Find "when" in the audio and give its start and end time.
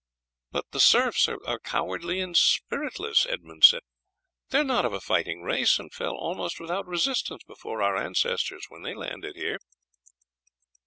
8.69-8.81